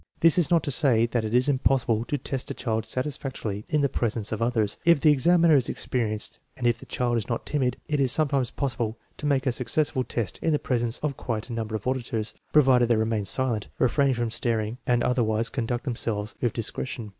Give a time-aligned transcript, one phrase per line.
[0.21, 3.81] This is not to say that it is impossible to test a child satisfactorily in
[3.81, 4.79] the presence of others.
[4.83, 8.49] If the examiner is experienced, and if the child is not timid, it is sometimes
[8.49, 12.33] possible to make a successful test in the presence of quite a number of auditors,
[12.51, 17.09] provided they remain silent, refrain from staring, and otherwise conduct themselves with dis cretion.